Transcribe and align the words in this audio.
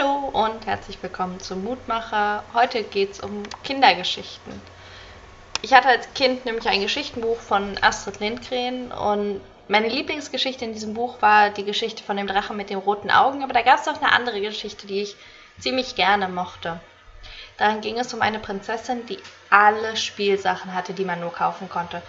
Hallo 0.00 0.30
und 0.32 0.66
herzlich 0.66 1.02
willkommen 1.02 1.40
zum 1.40 1.64
Mutmacher. 1.64 2.42
Heute 2.54 2.82
geht 2.84 3.12
es 3.12 3.20
um 3.20 3.42
Kindergeschichten. 3.64 4.60
Ich 5.62 5.74
hatte 5.74 5.88
als 5.88 6.14
Kind 6.14 6.44
nämlich 6.44 6.66
ein 6.68 6.80
Geschichtenbuch 6.80 7.38
von 7.38 7.76
Astrid 7.82 8.20
Lindgren 8.20 8.92
und 8.92 9.40
meine 9.68 9.88
Lieblingsgeschichte 9.88 10.64
in 10.64 10.72
diesem 10.72 10.94
Buch 10.94 11.20
war 11.20 11.50
die 11.50 11.64
Geschichte 11.64 12.02
von 12.02 12.16
dem 12.16 12.26
Drachen 12.26 12.56
mit 12.56 12.70
den 12.70 12.78
roten 12.78 13.10
Augen, 13.10 13.42
aber 13.42 13.52
da 13.52 13.62
gab 13.62 13.80
es 13.80 13.88
auch 13.88 14.00
eine 14.00 14.12
andere 14.12 14.40
Geschichte, 14.40 14.86
die 14.86 15.02
ich 15.02 15.16
ziemlich 15.58 15.96
gerne 15.96 16.28
mochte. 16.28 16.80
Darin 17.58 17.82
ging 17.82 17.98
es 17.98 18.14
um 18.14 18.22
eine 18.22 18.38
Prinzessin, 18.38 19.04
die 19.06 19.18
alle 19.50 19.96
Spielsachen 19.96 20.72
hatte, 20.72 20.94
die 20.94 21.04
man 21.04 21.20
nur 21.20 21.32
kaufen 21.32 21.68
konnte. 21.68 22.00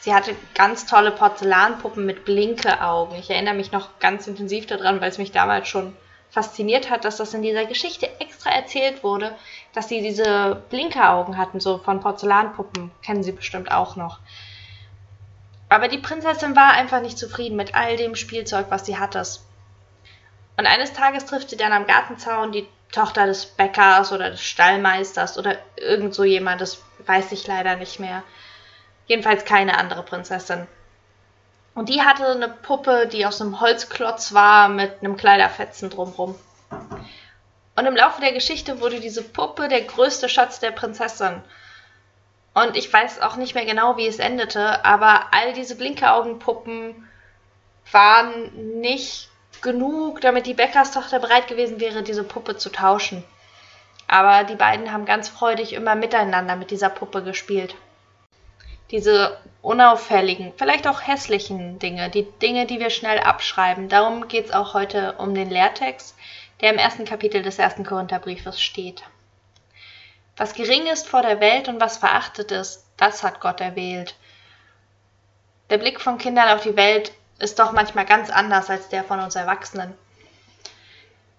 Sie 0.00 0.14
hatte 0.14 0.36
ganz 0.54 0.84
tolle 0.84 1.10
Porzellanpuppen 1.10 2.04
mit 2.04 2.26
Blinkeaugen. 2.26 3.18
Ich 3.18 3.30
erinnere 3.30 3.54
mich 3.54 3.72
noch 3.72 3.98
ganz 3.98 4.26
intensiv 4.26 4.66
daran, 4.66 5.00
weil 5.00 5.08
es 5.08 5.18
mich 5.18 5.32
damals 5.32 5.68
schon 5.68 5.96
fasziniert 6.34 6.90
hat, 6.90 7.04
dass 7.04 7.18
das 7.18 7.32
in 7.32 7.42
dieser 7.42 7.64
Geschichte 7.64 8.10
extra 8.18 8.50
erzählt 8.50 9.04
wurde, 9.04 9.36
dass 9.72 9.88
sie 9.88 10.02
diese 10.02 10.60
Blinkeraugen 10.68 11.38
hatten, 11.38 11.60
so 11.60 11.78
von 11.78 12.00
Porzellanpuppen, 12.00 12.90
kennen 13.02 13.22
Sie 13.22 13.30
bestimmt 13.30 13.70
auch 13.70 13.94
noch. 13.94 14.18
Aber 15.68 15.86
die 15.86 15.98
Prinzessin 15.98 16.56
war 16.56 16.72
einfach 16.72 17.00
nicht 17.00 17.18
zufrieden 17.18 17.54
mit 17.54 17.76
all 17.76 17.96
dem 17.96 18.16
Spielzeug, 18.16 18.66
was 18.68 18.84
sie 18.84 18.98
hatte. 18.98 19.22
Und 20.56 20.66
eines 20.66 20.92
Tages 20.92 21.24
trifft 21.24 21.50
sie 21.50 21.56
dann 21.56 21.72
am 21.72 21.86
Gartenzaun 21.86 22.50
die 22.50 22.66
Tochter 22.90 23.26
des 23.26 23.46
Bäckers 23.46 24.10
oder 24.10 24.30
des 24.30 24.42
Stallmeisters 24.42 25.38
oder 25.38 25.56
irgend 25.76 26.14
so 26.14 26.24
jemand, 26.24 26.60
das 26.60 26.82
weiß 27.06 27.30
ich 27.30 27.46
leider 27.46 27.76
nicht 27.76 28.00
mehr. 28.00 28.24
Jedenfalls 29.06 29.44
keine 29.44 29.78
andere 29.78 30.02
Prinzessin. 30.02 30.66
Und 31.74 31.88
die 31.88 32.02
hatte 32.02 32.26
eine 32.26 32.48
Puppe, 32.48 33.08
die 33.08 33.26
aus 33.26 33.40
einem 33.40 33.60
Holzklotz 33.60 34.32
war 34.32 34.68
mit 34.68 34.92
einem 35.00 35.16
Kleiderfetzen 35.16 35.90
drumrum. 35.90 36.36
Und 37.76 37.86
im 37.86 37.96
Laufe 37.96 38.20
der 38.20 38.32
Geschichte 38.32 38.80
wurde 38.80 39.00
diese 39.00 39.22
Puppe 39.22 39.68
der 39.68 39.82
größte 39.82 40.28
Schatz 40.28 40.60
der 40.60 40.70
Prinzessin. 40.70 41.42
Und 42.54 42.76
ich 42.76 42.92
weiß 42.92 43.20
auch 43.20 43.34
nicht 43.34 43.56
mehr 43.56 43.64
genau, 43.64 43.96
wie 43.96 44.06
es 44.06 44.20
endete, 44.20 44.84
aber 44.84 45.32
all 45.32 45.52
diese 45.54 45.74
Blinkeraugenpuppen 45.74 47.08
waren 47.90 48.80
nicht 48.80 49.28
genug, 49.60 50.20
damit 50.20 50.46
die 50.46 50.54
Bäckerstochter 50.54 51.18
bereit 51.18 51.48
gewesen 51.48 51.80
wäre, 51.80 52.04
diese 52.04 52.22
Puppe 52.22 52.56
zu 52.56 52.70
tauschen. 52.70 53.24
Aber 54.06 54.44
die 54.44 54.54
beiden 54.54 54.92
haben 54.92 55.06
ganz 55.06 55.28
freudig 55.28 55.72
immer 55.72 55.96
miteinander 55.96 56.54
mit 56.54 56.70
dieser 56.70 56.90
Puppe 56.90 57.24
gespielt 57.24 57.74
diese 58.90 59.38
unauffälligen, 59.62 60.52
vielleicht 60.56 60.86
auch 60.86 61.06
hässlichen 61.06 61.78
Dinge, 61.78 62.10
die 62.10 62.30
Dinge, 62.42 62.66
die 62.66 62.80
wir 62.80 62.90
schnell 62.90 63.18
abschreiben. 63.18 63.88
Darum 63.88 64.28
geht 64.28 64.46
es 64.46 64.52
auch 64.52 64.74
heute 64.74 65.14
um 65.18 65.34
den 65.34 65.50
Lehrtext, 65.50 66.14
der 66.60 66.72
im 66.72 66.78
ersten 66.78 67.04
Kapitel 67.04 67.42
des 67.42 67.58
ersten 67.58 67.84
Korintherbriefes 67.84 68.60
steht. 68.60 69.02
Was 70.36 70.54
gering 70.54 70.86
ist 70.86 71.08
vor 71.08 71.22
der 71.22 71.40
Welt 71.40 71.68
und 71.68 71.80
was 71.80 71.96
verachtet 71.96 72.52
ist, 72.52 72.84
das 72.96 73.22
hat 73.22 73.40
Gott 73.40 73.60
erwählt. 73.60 74.16
Der 75.70 75.78
Blick 75.78 76.00
von 76.00 76.18
Kindern 76.18 76.48
auf 76.48 76.62
die 76.62 76.76
Welt 76.76 77.12
ist 77.38 77.58
doch 77.58 77.72
manchmal 77.72 78.04
ganz 78.04 78.30
anders 78.30 78.68
als 78.68 78.88
der 78.88 79.04
von 79.04 79.20
uns 79.20 79.34
Erwachsenen. 79.34 79.94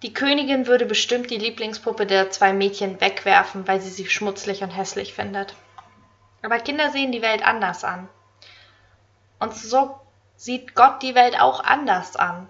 Die 0.02 0.12
Königin 0.12 0.66
würde 0.66 0.84
bestimmt 0.84 1.30
die 1.30 1.38
Lieblingspuppe 1.38 2.06
der 2.06 2.30
zwei 2.30 2.52
Mädchen 2.52 3.00
wegwerfen, 3.00 3.66
weil 3.66 3.80
sie 3.80 3.90
sie 3.90 4.06
schmutzlig 4.06 4.62
und 4.62 4.70
hässlich 4.70 5.14
findet. 5.14 5.54
Aber 6.46 6.60
Kinder 6.60 6.90
sehen 6.90 7.10
die 7.10 7.22
Welt 7.22 7.44
anders 7.44 7.82
an. 7.82 8.08
Und 9.40 9.52
so 9.56 9.98
sieht 10.36 10.76
Gott 10.76 11.02
die 11.02 11.16
Welt 11.16 11.40
auch 11.40 11.58
anders 11.64 12.14
an. 12.14 12.48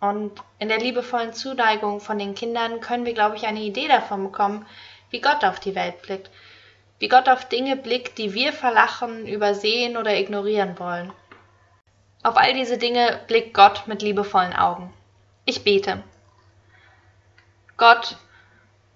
Und 0.00 0.42
in 0.58 0.68
der 0.68 0.80
liebevollen 0.80 1.32
Zuneigung 1.32 2.00
von 2.00 2.18
den 2.18 2.34
Kindern 2.34 2.80
können 2.80 3.06
wir, 3.06 3.14
glaube 3.14 3.36
ich, 3.36 3.46
eine 3.46 3.60
Idee 3.60 3.86
davon 3.86 4.24
bekommen, 4.24 4.66
wie 5.10 5.20
Gott 5.20 5.44
auf 5.44 5.60
die 5.60 5.76
Welt 5.76 6.02
blickt. 6.02 6.28
Wie 6.98 7.06
Gott 7.06 7.28
auf 7.28 7.44
Dinge 7.48 7.76
blickt, 7.76 8.18
die 8.18 8.34
wir 8.34 8.52
verlachen, 8.52 9.28
übersehen 9.28 9.96
oder 9.96 10.18
ignorieren 10.18 10.76
wollen. 10.80 11.12
Auf 12.24 12.36
all 12.36 12.52
diese 12.52 12.78
Dinge 12.78 13.20
blickt 13.28 13.54
Gott 13.54 13.86
mit 13.86 14.02
liebevollen 14.02 14.54
Augen. 14.54 14.92
Ich 15.44 15.62
bete. 15.62 16.02
Gott, 17.76 18.16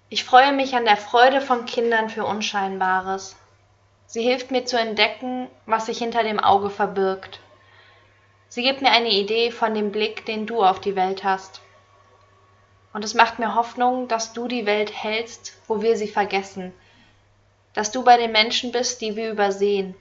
ich 0.09 0.25
freue 0.25 0.51
mich 0.51 0.75
an 0.75 0.83
der 0.83 0.97
Freude 0.97 1.39
von 1.39 1.65
Kindern 1.65 2.09
für 2.09 2.25
Unscheinbares. 2.25 3.37
Sie 4.11 4.23
hilft 4.23 4.51
mir 4.51 4.65
zu 4.65 4.77
entdecken, 4.77 5.47
was 5.65 5.85
sich 5.85 5.99
hinter 5.99 6.21
dem 6.21 6.37
Auge 6.37 6.69
verbirgt. 6.69 7.39
Sie 8.49 8.61
gibt 8.61 8.81
mir 8.81 8.91
eine 8.91 9.07
Idee 9.07 9.51
von 9.51 9.73
dem 9.73 9.93
Blick, 9.93 10.25
den 10.25 10.45
du 10.45 10.61
auf 10.61 10.81
die 10.81 10.97
Welt 10.97 11.23
hast. 11.23 11.61
Und 12.91 13.05
es 13.05 13.13
macht 13.13 13.39
mir 13.39 13.55
Hoffnung, 13.55 14.09
dass 14.09 14.33
du 14.33 14.49
die 14.49 14.65
Welt 14.65 14.91
hältst, 14.91 15.57
wo 15.65 15.81
wir 15.81 15.95
sie 15.95 16.09
vergessen, 16.09 16.73
dass 17.73 17.93
du 17.93 18.03
bei 18.03 18.17
den 18.17 18.33
Menschen 18.33 18.73
bist, 18.73 18.99
die 18.99 19.15
wir 19.15 19.31
übersehen. 19.31 19.95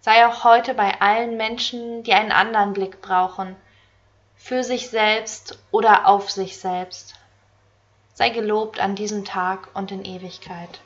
Sei 0.00 0.26
auch 0.26 0.44
heute 0.44 0.72
bei 0.72 0.98
allen 0.98 1.36
Menschen, 1.36 2.02
die 2.02 2.14
einen 2.14 2.32
anderen 2.32 2.72
Blick 2.72 3.02
brauchen, 3.02 3.56
für 4.36 4.64
sich 4.64 4.88
selbst 4.88 5.58
oder 5.70 6.06
auf 6.06 6.30
sich 6.30 6.56
selbst. 6.56 7.14
Sei 8.14 8.30
gelobt 8.30 8.80
an 8.80 8.94
diesem 8.94 9.26
Tag 9.26 9.68
und 9.74 9.92
in 9.92 10.02
Ewigkeit. 10.02 10.80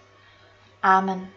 Amen. 0.82 1.32